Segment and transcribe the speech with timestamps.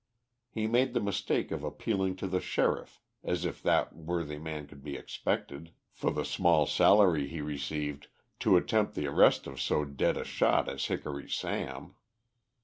[0.49, 4.83] He made the mistake of appealing to the Sheriff, as if that worthy man could
[4.83, 8.07] be expected, for the small salary he received,
[8.39, 11.93] to attempt the arrest of so dead a shot as Hickory Sam.